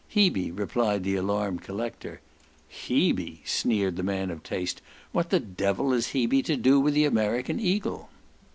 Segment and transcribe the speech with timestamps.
[0.09, 2.21] "Hebe," replied the alarmed collector.
[2.87, 4.81] "Hebe," sneered the man of taste,
[5.11, 8.09] "What the devil has Hebe to do with the American eagle?"